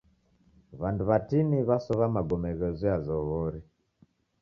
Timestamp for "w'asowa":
1.67-2.05